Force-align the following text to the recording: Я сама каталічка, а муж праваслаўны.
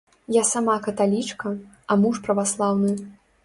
Я 0.35 0.41
сама 0.51 0.77
каталічка, 0.87 1.53
а 1.91 2.01
муж 2.03 2.21
праваслаўны. 2.27 2.99